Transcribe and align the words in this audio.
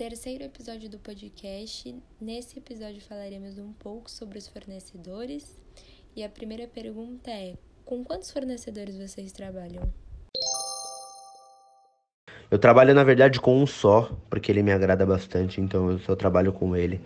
terceiro 0.00 0.42
episódio 0.42 0.88
do 0.88 0.98
podcast. 0.98 1.94
Nesse 2.18 2.58
episódio 2.58 3.02
falaremos 3.02 3.58
um 3.58 3.70
pouco 3.70 4.10
sobre 4.10 4.38
os 4.38 4.48
fornecedores. 4.48 5.60
E 6.16 6.24
a 6.24 6.28
primeira 6.30 6.66
pergunta 6.66 7.30
é: 7.30 7.52
com 7.84 8.02
quantos 8.02 8.30
fornecedores 8.30 8.96
vocês 8.96 9.30
trabalham? 9.30 9.92
Eu 12.50 12.58
trabalho 12.58 12.94
na 12.94 13.04
verdade 13.04 13.38
com 13.38 13.62
um 13.62 13.66
só, 13.66 14.10
porque 14.30 14.50
ele 14.50 14.62
me 14.62 14.72
agrada 14.72 15.04
bastante, 15.04 15.60
então 15.60 15.90
eu 15.90 15.98
só 15.98 16.16
trabalho 16.16 16.50
com 16.50 16.74
ele. 16.74 16.98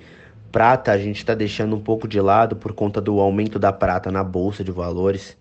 Prata 0.52 0.92
a 0.92 0.96
gente 0.96 1.16
está 1.16 1.34
deixando 1.34 1.74
um 1.74 1.80
pouco 1.80 2.06
de 2.06 2.20
lado 2.20 2.54
por 2.54 2.72
conta 2.74 3.00
do 3.00 3.18
aumento 3.18 3.58
da 3.58 3.72
prata 3.72 4.12
na 4.12 4.22
bolsa 4.22 4.62
de 4.62 4.70
valores, 4.70 5.36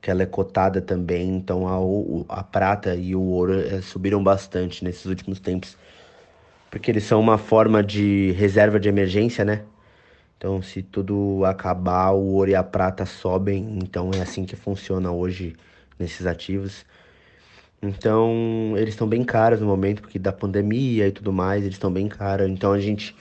que 0.00 0.08
ela 0.08 0.22
é 0.22 0.26
cotada 0.26 0.80
também, 0.80 1.30
então 1.30 1.66
a, 1.66 2.38
a 2.38 2.44
prata 2.44 2.94
e 2.94 3.16
o 3.16 3.22
ouro 3.22 3.58
é, 3.58 3.80
subiram 3.80 4.22
bastante 4.22 4.84
nesses 4.84 5.04
últimos 5.06 5.40
tempos 5.40 5.76
porque 6.72 6.90
eles 6.90 7.04
são 7.04 7.20
uma 7.20 7.36
forma 7.36 7.82
de 7.82 8.30
reserva 8.32 8.80
de 8.80 8.88
emergência, 8.88 9.44
né? 9.44 9.62
Então, 10.38 10.62
se 10.62 10.82
tudo 10.82 11.44
acabar, 11.44 12.12
o 12.12 12.32
ouro 12.32 12.50
e 12.50 12.54
a 12.54 12.62
prata 12.64 13.04
sobem. 13.04 13.76
Então, 13.82 14.10
é 14.16 14.22
assim 14.22 14.46
que 14.46 14.56
funciona 14.56 15.12
hoje 15.12 15.54
nesses 15.98 16.24
ativos. 16.24 16.86
Então, 17.82 18.72
eles 18.74 18.94
estão 18.94 19.06
bem 19.06 19.22
caros 19.22 19.60
no 19.60 19.66
momento, 19.66 20.00
porque 20.00 20.18
da 20.18 20.32
pandemia 20.32 21.08
e 21.08 21.12
tudo 21.12 21.30
mais, 21.30 21.62
eles 21.62 21.74
estão 21.74 21.92
bem 21.92 22.08
caros. 22.08 22.48
Então, 22.48 22.72
a 22.72 22.80
gente 22.80 23.14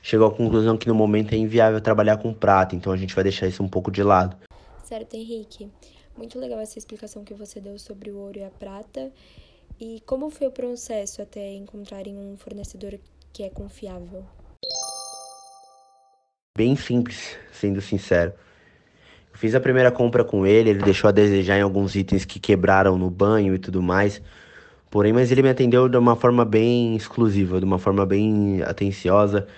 chegou 0.00 0.26
à 0.26 0.30
conclusão 0.30 0.78
que 0.78 0.88
no 0.88 0.94
momento 0.94 1.34
é 1.34 1.36
inviável 1.36 1.82
trabalhar 1.82 2.16
com 2.16 2.32
prata. 2.32 2.74
Então, 2.74 2.90
a 2.90 2.96
gente 2.96 3.14
vai 3.14 3.22
deixar 3.22 3.46
isso 3.46 3.62
um 3.62 3.68
pouco 3.68 3.90
de 3.90 4.02
lado. 4.02 4.34
Certo, 4.82 5.14
Henrique. 5.14 5.68
Muito 6.16 6.38
legal 6.38 6.58
essa 6.58 6.78
explicação 6.78 7.22
que 7.22 7.34
você 7.34 7.60
deu 7.60 7.78
sobre 7.78 8.10
o 8.10 8.16
ouro 8.16 8.38
e 8.38 8.44
a 8.44 8.50
prata. 8.50 9.12
E 9.80 10.00
como 10.06 10.30
foi 10.30 10.46
o 10.46 10.52
processo 10.52 11.20
até 11.20 11.52
encontrarem 11.52 12.16
um 12.16 12.36
fornecedor 12.36 12.96
que 13.32 13.42
é 13.42 13.50
confiável? 13.50 14.24
Bem 16.56 16.76
simples, 16.76 17.36
sendo 17.52 17.80
sincero. 17.80 18.32
Eu 19.32 19.38
fiz 19.38 19.52
a 19.52 19.60
primeira 19.60 19.90
compra 19.90 20.24
com 20.24 20.46
ele, 20.46 20.70
ele 20.70 20.84
deixou 20.84 21.08
a 21.08 21.12
desejar 21.12 21.58
em 21.58 21.62
alguns 21.62 21.96
itens 21.96 22.24
que 22.24 22.38
quebraram 22.38 22.96
no 22.96 23.10
banho 23.10 23.52
e 23.52 23.58
tudo 23.58 23.82
mais. 23.82 24.22
Porém, 24.88 25.12
mas 25.12 25.32
ele 25.32 25.42
me 25.42 25.48
atendeu 25.48 25.88
de 25.88 25.96
uma 25.96 26.14
forma 26.14 26.44
bem 26.44 26.94
exclusiva, 26.94 27.58
de 27.58 27.64
uma 27.64 27.80
forma 27.80 28.06
bem 28.06 28.62
atenciosa, 28.62 29.48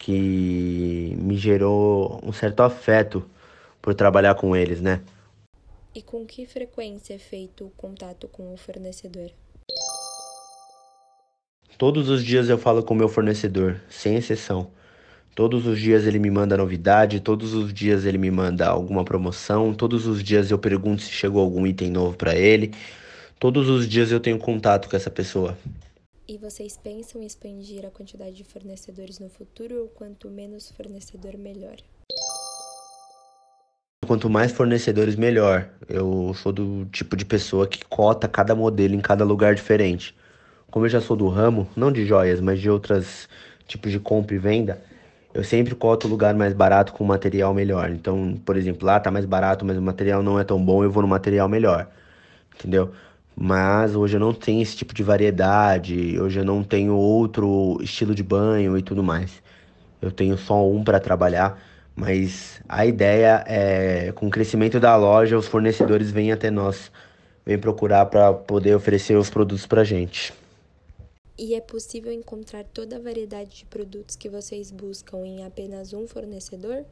que 0.00 1.14
me 1.16 1.36
gerou 1.36 2.20
um 2.24 2.32
certo 2.32 2.64
afeto 2.64 3.24
por 3.80 3.94
trabalhar 3.94 4.34
com 4.34 4.56
eles, 4.56 4.80
né? 4.80 5.00
E 5.94 6.02
com 6.02 6.26
que 6.26 6.44
frequência 6.44 7.14
é 7.14 7.18
feito 7.18 7.66
o 7.66 7.70
contato 7.70 8.26
com 8.26 8.52
o 8.52 8.56
fornecedor? 8.56 9.30
Todos 11.80 12.10
os 12.10 12.22
dias 12.22 12.50
eu 12.50 12.58
falo 12.58 12.82
com 12.82 12.92
o 12.92 12.96
meu 12.98 13.08
fornecedor, 13.08 13.80
sem 13.88 14.14
exceção. 14.14 14.70
Todos 15.34 15.66
os 15.66 15.80
dias 15.80 16.06
ele 16.06 16.18
me 16.18 16.30
manda 16.30 16.54
novidade, 16.54 17.20
todos 17.20 17.54
os 17.54 17.72
dias 17.72 18.04
ele 18.04 18.18
me 18.18 18.30
manda 18.30 18.68
alguma 18.68 19.02
promoção, 19.02 19.72
todos 19.72 20.06
os 20.06 20.22
dias 20.22 20.50
eu 20.50 20.58
pergunto 20.58 21.00
se 21.00 21.10
chegou 21.10 21.40
algum 21.40 21.66
item 21.66 21.90
novo 21.90 22.18
para 22.18 22.36
ele. 22.36 22.74
Todos 23.38 23.66
os 23.70 23.88
dias 23.88 24.12
eu 24.12 24.20
tenho 24.20 24.38
contato 24.38 24.90
com 24.90 24.94
essa 24.94 25.10
pessoa. 25.10 25.56
E 26.28 26.36
vocês 26.36 26.76
pensam 26.76 27.22
em 27.22 27.24
expandir 27.24 27.86
a 27.86 27.90
quantidade 27.90 28.36
de 28.36 28.44
fornecedores 28.44 29.18
no 29.18 29.30
futuro 29.30 29.80
ou 29.80 29.88
quanto 29.88 30.28
menos 30.28 30.70
fornecedor 30.72 31.38
melhor? 31.38 31.76
Quanto 34.06 34.28
mais 34.28 34.52
fornecedores 34.52 35.16
melhor. 35.16 35.70
Eu 35.88 36.34
sou 36.34 36.52
do 36.52 36.84
tipo 36.92 37.16
de 37.16 37.24
pessoa 37.24 37.66
que 37.66 37.82
cota 37.86 38.28
cada 38.28 38.54
modelo 38.54 38.94
em 38.94 39.00
cada 39.00 39.24
lugar 39.24 39.54
diferente 39.54 40.14
como 40.70 40.86
eu 40.86 40.90
já 40.90 41.00
sou 41.00 41.16
do 41.16 41.28
ramo, 41.28 41.68
não 41.76 41.90
de 41.90 42.06
joias, 42.06 42.40
mas 42.40 42.60
de 42.60 42.70
outros 42.70 43.28
tipos 43.66 43.90
de 43.90 43.98
compra 43.98 44.34
e 44.34 44.38
venda, 44.38 44.80
eu 45.32 45.44
sempre 45.44 45.74
coto 45.74 46.06
o 46.06 46.10
lugar 46.10 46.34
mais 46.34 46.52
barato 46.52 46.92
com 46.92 47.04
material 47.04 47.54
melhor. 47.54 47.90
Então, 47.90 48.40
por 48.44 48.56
exemplo, 48.56 48.86
lá 48.86 48.98
tá 48.98 49.10
mais 49.10 49.24
barato, 49.24 49.64
mas 49.64 49.76
o 49.76 49.82
material 49.82 50.22
não 50.22 50.38
é 50.38 50.44
tão 50.44 50.62
bom, 50.62 50.82
eu 50.82 50.90
vou 50.90 51.02
no 51.02 51.08
material 51.08 51.48
melhor. 51.48 51.88
Entendeu? 52.54 52.90
Mas 53.36 53.94
hoje 53.94 54.16
eu 54.16 54.20
não 54.20 54.32
tenho 54.32 54.62
esse 54.62 54.76
tipo 54.76 54.92
de 54.94 55.02
variedade, 55.02 56.18
hoje 56.20 56.40
eu 56.40 56.44
não 56.44 56.62
tenho 56.62 56.94
outro 56.94 57.78
estilo 57.80 58.14
de 58.14 58.22
banho 58.22 58.76
e 58.76 58.82
tudo 58.82 59.02
mais. 59.02 59.42
Eu 60.02 60.10
tenho 60.10 60.36
só 60.36 60.66
um 60.68 60.82
para 60.82 60.98
trabalhar, 61.00 61.58
mas 61.94 62.60
a 62.68 62.84
ideia 62.86 63.44
é, 63.46 64.12
com 64.12 64.26
o 64.26 64.30
crescimento 64.30 64.80
da 64.80 64.96
loja, 64.96 65.38
os 65.38 65.46
fornecedores 65.46 66.10
vêm 66.10 66.32
até 66.32 66.50
nós, 66.50 66.90
vêm 67.46 67.58
procurar 67.58 68.06
para 68.06 68.32
poder 68.32 68.74
oferecer 68.74 69.16
os 69.16 69.30
produtos 69.30 69.66
para 69.66 69.84
gente 69.84 70.32
e 71.40 71.54
é 71.54 71.60
possível 71.60 72.12
encontrar 72.12 72.64
toda 72.64 72.96
a 72.96 72.98
variedade 72.98 73.56
de 73.56 73.64
produtos 73.64 74.14
que 74.14 74.28
vocês 74.28 74.70
buscam 74.70 75.24
em 75.24 75.42
apenas 75.42 75.94
um 75.94 76.06
fornecedor? 76.06 76.84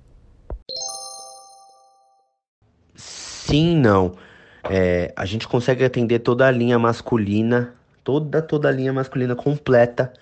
Sim, 2.94 3.76
não. 3.76 4.16
É, 4.64 5.12
a 5.14 5.26
gente 5.26 5.46
consegue 5.46 5.84
atender 5.84 6.20
toda 6.20 6.46
a 6.46 6.50
linha 6.50 6.78
masculina, 6.78 7.74
toda 8.02 8.40
toda 8.40 8.68
a 8.68 8.72
linha 8.72 8.90
masculina 8.90 9.36
completa 9.36 10.14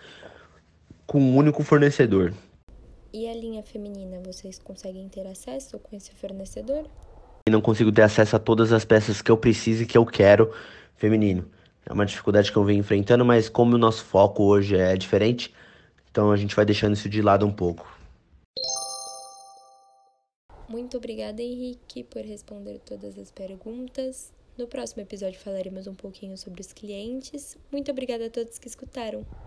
com 1.06 1.20
um 1.20 1.36
único 1.36 1.62
fornecedor. 1.62 2.34
E 3.12 3.28
a 3.28 3.34
linha 3.34 3.62
feminina, 3.62 4.20
vocês 4.25 4.59
conseguem 4.59 5.09
ter 5.09 5.26
acesso 5.28 5.78
com 5.78 5.94
esse 5.97 6.12
fornecedor? 6.12 6.84
Eu 7.47 7.53
não 7.53 7.60
consigo 7.60 7.92
ter 7.92 8.03
acesso 8.03 8.34
a 8.34 8.41
todas 8.41 8.72
as 8.72 8.84
peças 8.84 9.22
que 9.22 9.31
eu 9.31 9.36
preciso 9.36 9.84
e 9.84 9.86
que 9.86 9.97
eu 9.97 10.04
quero 10.04 10.53
feminino. 10.97 11.48
É 11.88 11.92
uma 11.92 12.04
dificuldade 12.04 12.50
que 12.50 12.58
eu 12.58 12.64
venho 12.64 12.80
enfrentando, 12.80 13.24
mas 13.24 13.48
como 13.48 13.76
o 13.76 13.78
nosso 13.78 14.04
foco 14.04 14.42
hoje 14.42 14.76
é 14.76 14.97
diferente, 14.97 15.54
então 16.10 16.32
a 16.32 16.36
gente 16.36 16.54
vai 16.54 16.64
deixando 16.64 16.94
isso 16.94 17.08
de 17.08 17.22
lado 17.22 17.47
um 17.47 17.52
pouco. 17.52 17.97
Muito 20.69 20.97
obrigada, 20.97 21.41
Henrique, 21.41 22.02
por 22.02 22.22
responder 22.22 22.80
todas 22.80 23.16
as 23.16 23.30
perguntas. 23.30 24.32
No 24.58 24.66
próximo 24.66 25.02
episódio 25.02 25.38
falaremos 25.38 25.86
um 25.86 25.94
pouquinho 25.94 26.36
sobre 26.36 26.60
os 26.60 26.72
clientes. 26.72 27.56
Muito 27.70 27.91
obrigada 27.91 28.26
a 28.26 28.30
todos 28.30 28.58
que 28.58 28.66
escutaram. 28.66 29.24